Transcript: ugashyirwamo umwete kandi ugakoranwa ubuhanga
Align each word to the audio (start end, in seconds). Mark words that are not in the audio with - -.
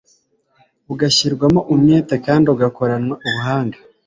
ugashyirwamo 0.93 1.59
umwete 1.73 2.15
kandi 2.25 2.45
ugakoranwa 2.53 3.15
ubuhanga 3.27 3.77